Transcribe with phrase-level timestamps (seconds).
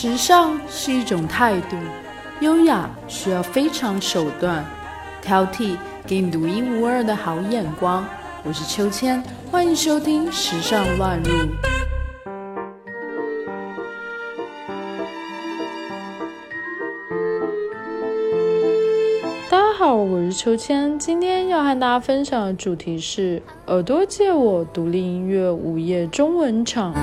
[0.00, 1.76] 时尚是一种态度，
[2.38, 4.64] 优雅需要非常手段，
[5.20, 5.76] 挑剔
[6.06, 8.06] 给你独一无二的好眼光。
[8.44, 11.32] 我是秋千，欢迎收听《时尚乱入》。
[19.50, 26.94] 大家好，我是秋千，今天要和大家分享的主题是耳朵借我独立音乐午夜中文场。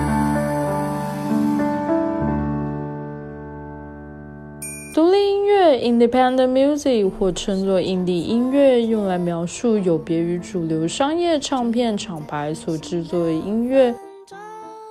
[4.96, 13.94] 独立音乐 （Independent Music） 或称作 indie 音乐，用来描述有别于主流商业唱片厂牌所制作的音乐。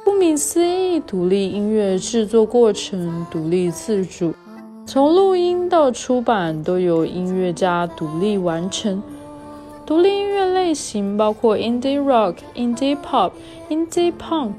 [0.05, 4.35] 顾名思义，独立音乐制作过程独立自主，
[4.85, 9.03] 从录音到出版都由音乐家独立完成。
[9.87, 13.33] 独立音乐类型包括 Indie Rock、Indie Pop、
[13.71, 14.53] Indie Punk、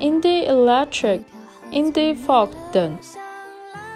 [0.00, 1.20] Indie Electric、
[1.70, 2.96] Indie Folk 等。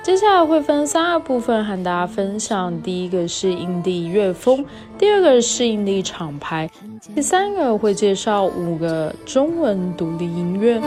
[0.02, 4.64] 接下来会分三个部分和大家分享：第一个是印地乐风，
[4.98, 6.68] 第二个是印地厂牌，
[7.14, 10.82] 第三个会介绍五个中文独立音乐。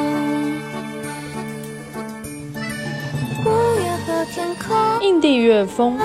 [5.02, 5.98] 印地乐风，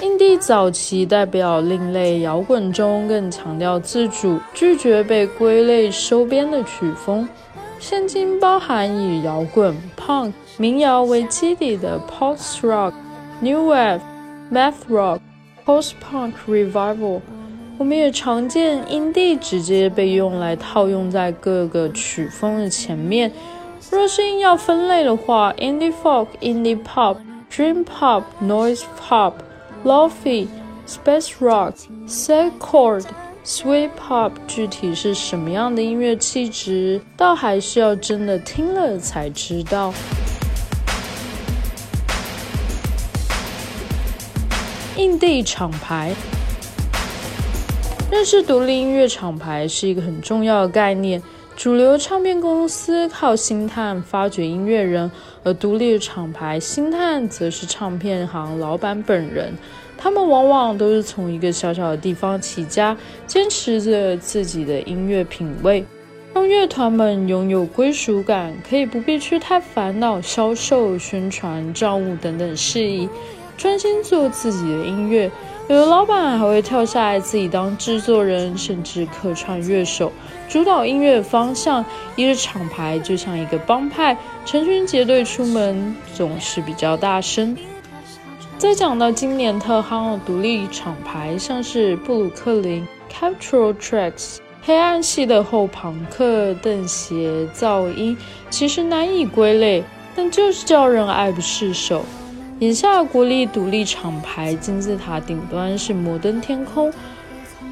[0.00, 7.28] 印地早期代表另类摇滚中更强调自主、拒绝被归类收编的曲风。
[7.78, 12.92] 现今包含以摇滚、punk、民谣为基底的 post rock、
[13.40, 14.00] new wave、
[14.50, 15.20] math rock、
[15.64, 17.20] post punk revival。
[17.78, 23.32] 我们也常见 indie 直接被用来套用在各个曲风的前面。
[23.90, 27.16] 若是硬要分类的话，indie folk、indie pop、
[27.50, 29.32] dream pop、noise pop、
[29.84, 30.46] lofi、
[30.86, 31.72] space rock、
[32.06, 33.04] sad chord。
[33.44, 39.92] Sweet pop 具体是什么样的音乐气质，倒还是要真的听了才知道。
[45.02, 46.14] 印地厂牌，
[48.08, 51.20] 认识独立音乐厂牌是一个很重要的概念。
[51.56, 55.10] 主流唱片公司靠星探发掘音乐人，
[55.42, 59.52] 而独立的厂牌星探则是唱片行老板本人。
[59.98, 62.96] 他们往往都是从一个小小的地方起家，
[63.26, 65.84] 坚持着自己的音乐品味，
[66.32, 73.08] 让乐团们拥有归属感，可以不必去太烦恼销售、宣传、账务等等事宜，
[73.62, 75.30] 专心做自己的音乐。
[75.68, 80.10] 有的老板还会跳下来自己当制作人，甚至客串乐手，
[80.48, 81.84] 主导音乐方向。
[82.16, 87.56] 一个厂牌就像一个帮派，成群结队出门总是比较大声。
[88.58, 98.18] 再讲到今年特夯的独立厂牌，像是布鲁克林、Capital Tracks、黑暗系的后朋克、邓鞋、噪音，
[98.50, 99.84] 其实难以归类，
[100.16, 102.04] 但就是叫人爱不释手。
[102.62, 106.92] 眼下国立独立厂牌金字塔顶端是摩登天空，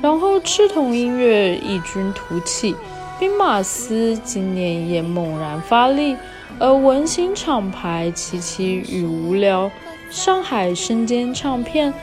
[0.03, 2.75] 然后赤铜音乐异军突起，
[3.21, 6.17] 兵马司今年也猛然发力，
[6.59, 9.71] 而文心厂牌奇奇与无聊。
[10.11, 11.95] 上海生煎唱片、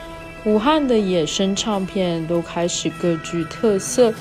[0.46, 4.14] 武汉的野生唱片都开始各具特色，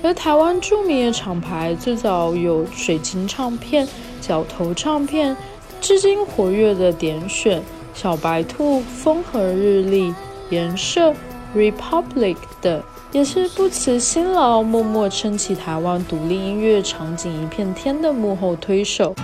[0.00, 3.88] 而台湾著名的厂牌最早有水晶唱片、
[4.20, 5.36] 角头唱片，
[5.84, 7.62] 至今活跃的点选、
[7.92, 10.14] 小白兔、风和日丽、
[10.48, 11.12] 颜色、
[11.54, 19.14] Republic 等，也是不辞辛劳、默默撑起台湾独立音乐场景一片天的幕后推手。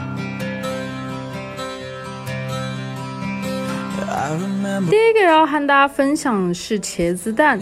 [4.90, 7.58] 第一个要和大家分享的是茄子蛋，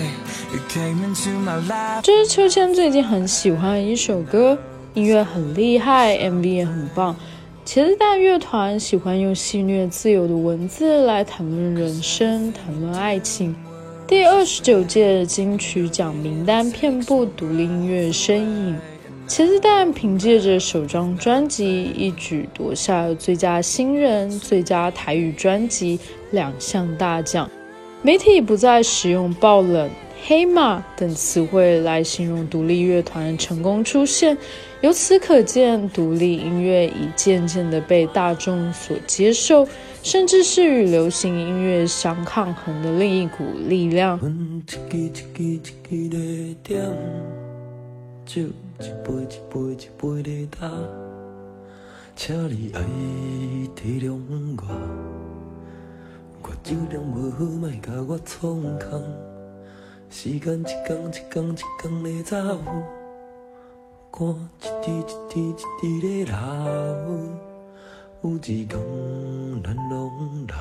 [2.02, 4.58] 这是秋千最近很喜欢的一首歌，
[4.94, 7.14] 音乐很厉害，MV 也很棒。
[7.68, 13.54] 茄子蛋乐团喜欢用戏谑自由的文字来谈论人生，谈论爱情。
[14.06, 18.74] 第二十九届金曲奖名单遍布独立音乐身影。
[19.28, 26.00] 茄子蛋凭借着首张专辑一举夺下最佳新人、最佳台语专辑
[26.30, 27.50] 两项大奖。
[28.00, 29.90] 媒体不再使用“爆冷
[30.24, 34.38] ”“黑马”等词汇来形容独立乐团成功出现，
[34.82, 39.66] 由此可见，独立音乐已渐渐地被大众所接受，
[40.02, 44.16] 甚至是与流行音乐相抗衡的另一股力量。
[44.16, 44.20] 一
[44.90, 45.10] 杯一
[45.42, 45.44] 杯
[49.74, 50.70] 一杯的干，
[52.14, 52.80] 请你爱
[53.74, 54.16] 体谅，
[54.56, 55.17] 我
[56.62, 59.02] 酒量无好，莫甲我创空。
[60.10, 62.36] 时间一天一天一天的走，
[64.10, 64.28] 汗
[64.60, 66.34] 一滴一滴一滴的流，
[68.22, 68.70] 有一天
[69.62, 70.54] 咱拢老，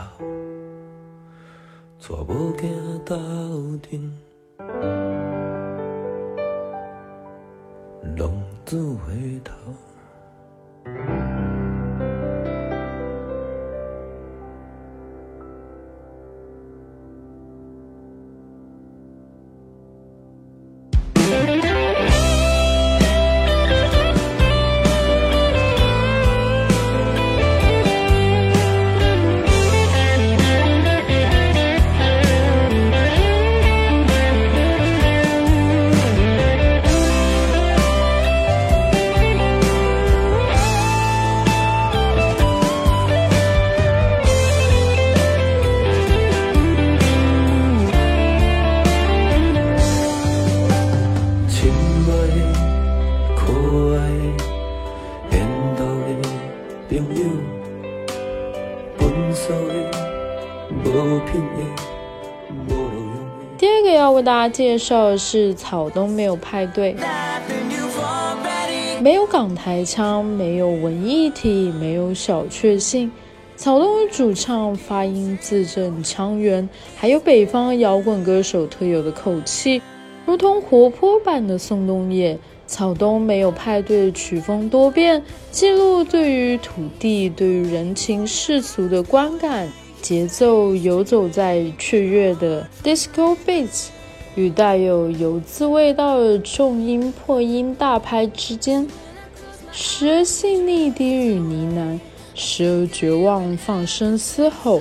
[2.00, 2.64] 带某囝
[3.04, 3.16] 斗
[3.82, 3.90] 阵，
[8.16, 8.22] 浪
[8.66, 8.70] 子
[9.06, 9.08] 回
[9.44, 9.54] 头。
[64.28, 66.94] 大家介绍的是草东没有派对，
[69.02, 73.10] 没有港台腔，没有文艺体，没有小确幸。
[73.56, 79.82] 草东的主唱发音字正腔圆，还有北方摇滚歌手特有的口气，
[80.26, 82.38] 如同活泼版的宋冬野。
[82.66, 89.70] 草东没有派对，曲风多变，记录对于土地、对于人情世俗的观感。
[90.02, 93.88] 节奏游走在雀跃的 disco beats
[94.38, 98.88] 与带有油渍味道的重音破音大拍之间，
[99.72, 102.00] 时而细腻低语呢喃，
[102.36, 104.80] 时而绝望放声嘶吼。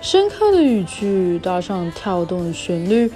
[0.00, 3.10] 深刻的语句搭上跳动的旋律，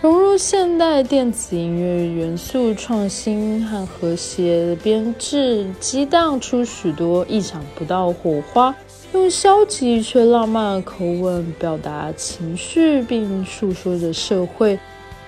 [0.00, 8.74] 融入现代电子音乐元素，创新和和谐的编制，激荡出许多意想不到火花。
[9.12, 14.78] 用消极却浪漫的口吻表达情绪，并诉说着社会，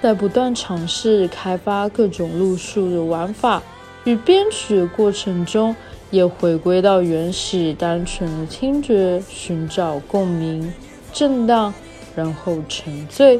[0.03, 3.63] 在不断尝试开发各种路数的玩法
[4.05, 5.77] 与编曲的过程中，
[6.11, 10.73] 也回归到原始单纯的听觉，寻找共鸣、
[11.13, 11.73] 震荡，
[12.17, 13.37] 然后沉醉。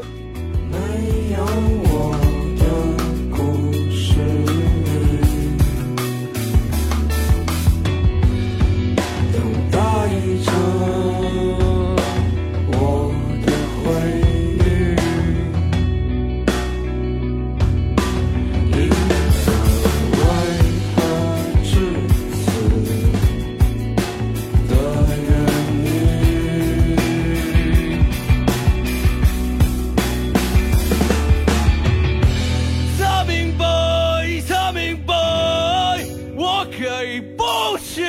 [0.71, 1.70] 没有
[37.37, 37.45] 不
[37.79, 38.05] 行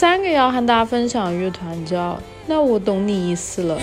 [0.00, 3.78] 三个要和大家分享的乐团叫“那我懂你意思了”。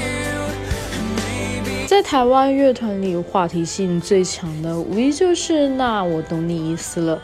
[1.86, 7.22] 在台湾乐团里，话题性最强的无疑就是“那我懂你意思了”。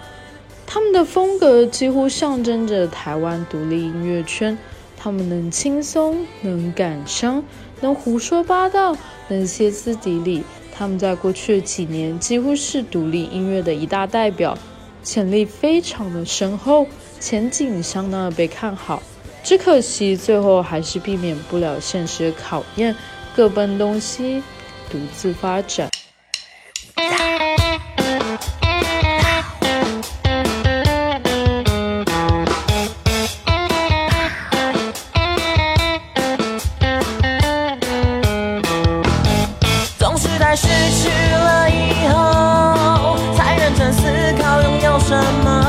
[0.68, 4.56] 他们的风格几乎象征着台湾独立音乐圈。
[4.96, 7.44] 他们能轻松，能感伤，
[7.82, 8.96] 能胡说八道，
[9.28, 10.44] 能歇斯底里。
[10.72, 14.56] 他们在过去的几年几乎是独立音乐的一大代表，
[15.02, 16.86] 潜力非常的深厚。
[17.24, 19.02] 前景相当的被看好，
[19.46, 22.94] 只可惜最后还是避免不了现实考验，
[23.34, 24.44] 各奔东西，
[24.92, 25.90] 独自发展。
[39.98, 44.02] 总是在失去了以后，才认真思
[44.44, 45.16] 考拥有什
[45.46, 45.63] 么。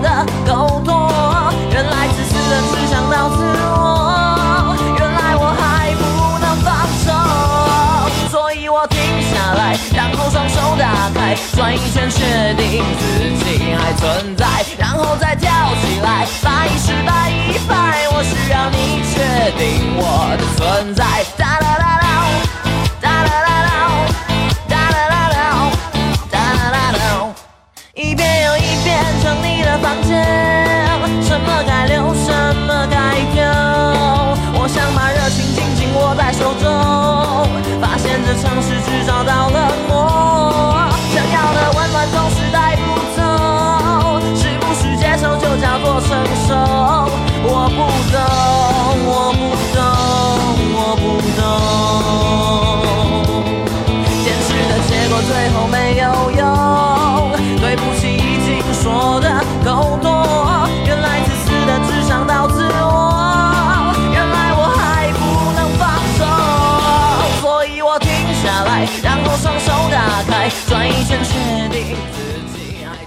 [0.00, 1.10] 的够多。
[1.70, 6.66] 原来自私的只想到自我，原来我还不能放
[7.04, 7.06] 手，
[8.30, 8.98] 所以我停
[9.32, 15.50] 下来，然后双手打开，转一圈，确定自己还存在，然后再跳
[15.82, 21.04] 起来，百一十百一百，我需要你确定我的存在。
[29.86, 30.20] 房间，
[31.22, 32.12] 什么该留，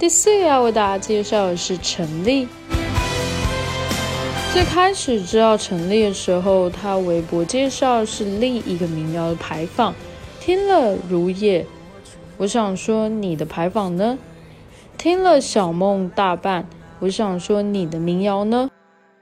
[0.00, 2.48] 第四个要为大家介绍的是陈粒。
[4.50, 9.94] 最开始知道陈粒的时候，他微博介绍是另一个民谣的牌坊，
[10.40, 11.66] 听了如也。
[12.38, 14.18] 我想说你的牌坊呢？
[14.96, 16.66] 听了小梦大半，
[17.00, 18.70] 我想说你的民谣呢？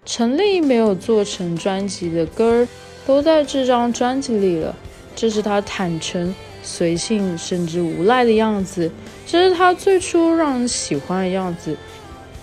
[0.05, 2.69] 陈粒没有做成专辑的歌儿，
[3.05, 4.77] 都在这张专辑里了。
[5.17, 6.33] 这是他坦诚、
[6.63, 8.89] 随性，甚至无赖的样子。
[9.31, 11.77] 这是他最初让人喜欢的样子。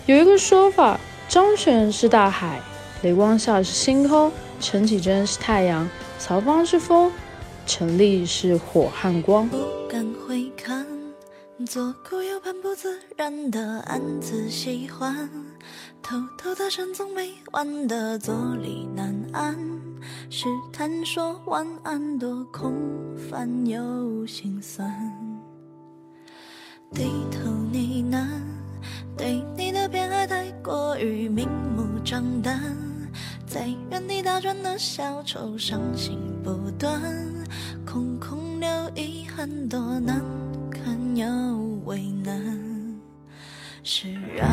[0.06, 2.62] 有一个说法，张悬是大海，
[3.02, 5.90] 雷光下是星空，陈绮贞是太阳，
[6.20, 7.12] 曹芳是风，
[7.66, 9.50] 陈粒是火和光。
[9.50, 9.58] 不
[9.90, 10.86] 敢回看，
[11.66, 15.28] 左顾右盼不自然的暗自喜欢，
[16.04, 19.58] 偷偷的深总没完的坐立难安，
[20.30, 22.76] 试探说晚安多空
[23.18, 24.88] 泛又心酸，
[26.94, 28.28] 低头呢喃，
[29.18, 32.62] 对你的偏爱太过于明目张胆。
[33.46, 37.02] 在原地打转的小丑，伤心不断，
[37.86, 40.22] 空空留遗憾，多难
[40.70, 41.26] 堪又
[41.86, 42.36] 为难。
[43.84, 44.50] 释然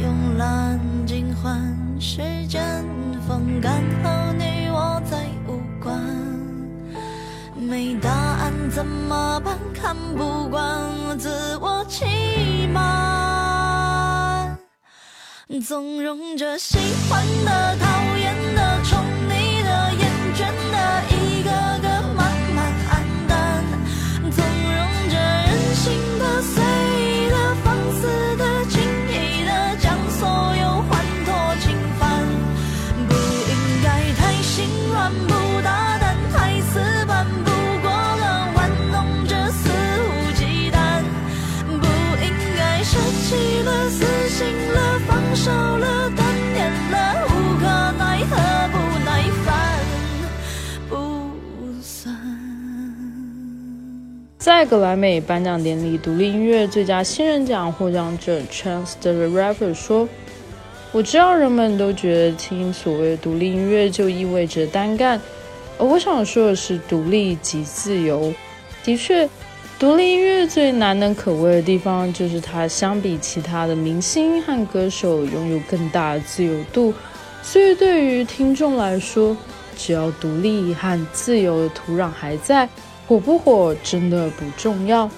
[0.00, 2.62] 慵懒尽欢，时间
[3.26, 4.19] 风干后
[8.80, 9.58] 怎么办？
[9.74, 10.64] 看不惯
[11.06, 14.56] 我自我欺瞒。
[15.68, 16.78] 纵容着喜
[17.10, 18.09] 欢的、讨
[54.40, 60.08] 在格莱美颁奖典礼，独立音乐最佳新人奖获奖者 Chance the Rapper 说
[60.92, 65.20] ：“我知道人们都觉得听所谓独立音乐就意味着单干，
[65.76, 68.32] 而我想说的是独立即自由。
[68.82, 69.28] 的确，
[69.78, 76.94] 独立音乐最难能可贵的地方就是它相比其他的明星和歌手拥有更大的自由度，
[77.42, 79.36] 所以对于听众来说，
[79.76, 82.66] 只要独立和自由的土壤还在。”
[83.10, 85.10] 火不火真的不重要。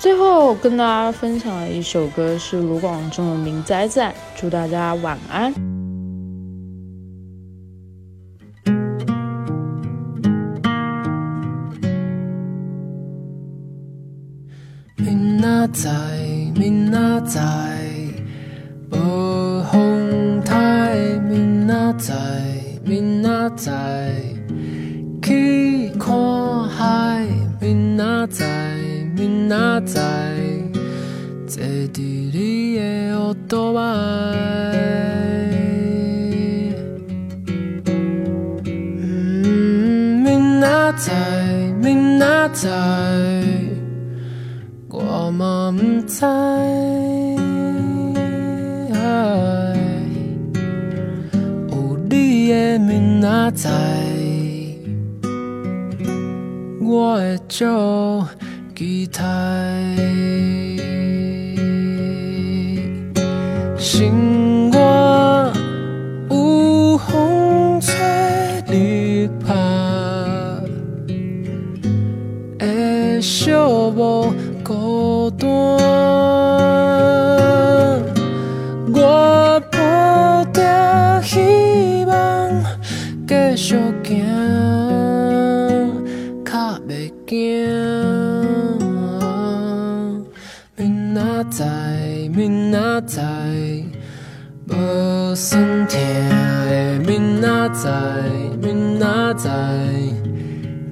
[0.00, 5.54] 最后跟大家分享的一首歌是卢广仲的《明仔仔》，祝大家晚安。
[14.96, 16.90] 明仔载，明
[17.24, 17.40] 仔，
[18.90, 20.98] 无风台。
[21.28, 22.14] 明仔载，
[22.84, 23.22] 明
[23.56, 24.07] 仔，
[29.48, 30.02] 明仔载，
[31.46, 31.64] 坐
[31.94, 33.80] 伫你的乌多摆。
[38.66, 41.14] 嗯，明仔载，
[41.82, 42.68] 明仔载。
[44.90, 46.26] 我嘛不知，
[51.70, 53.70] 有你的明仔载，
[56.82, 57.64] 我会足
[58.78, 59.24] 期待。
[63.76, 65.50] 心外
[66.30, 67.92] 有风吹
[68.68, 69.52] 日拍，
[72.60, 73.52] 会寂
[73.96, 74.32] 无
[74.62, 76.37] 孤单。
[93.08, 93.22] 载，
[94.66, 95.98] 无算痛
[96.68, 97.90] 的明仔载，
[98.60, 99.50] 明仔载，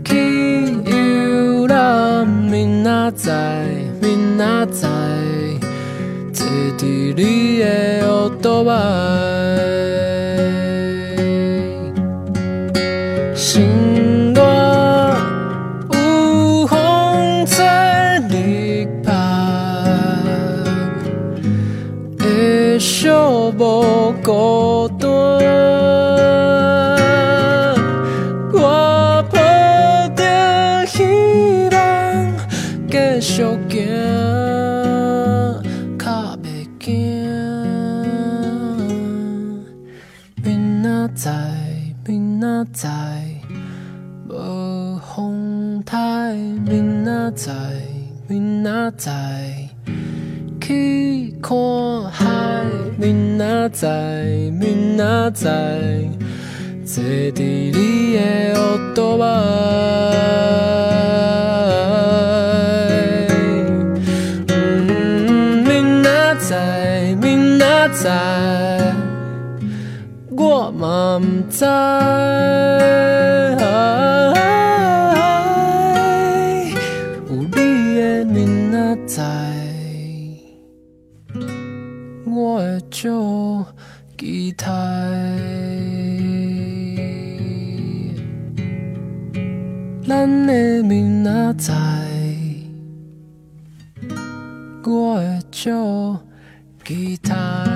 [0.03, 3.69] 去游览明仔载，
[4.01, 4.89] 明仔载，
[6.33, 6.47] 坐
[6.79, 8.75] 伫你的乌托邦，
[42.57, 42.89] 明仔载，
[44.31, 46.33] 无风台。
[46.35, 47.53] 明仔载，
[48.29, 49.69] 明仔载。
[50.63, 51.55] 去看
[52.11, 52.65] 海，
[52.97, 53.91] 明仔载，
[54.59, 56.09] 明仔载，
[56.87, 59.27] 坐伫你的乌托邦。
[70.97, 71.63] 我嘛不知。
[77.29, 77.55] 有你
[78.01, 79.13] 的明仔载。
[82.25, 83.65] 我会足
[84.17, 84.65] 期待，
[90.09, 91.75] 咱的明仔载，
[94.83, 96.17] 我会足
[96.85, 97.76] 期待。